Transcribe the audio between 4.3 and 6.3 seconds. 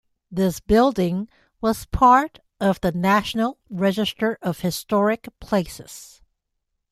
of Historic Places.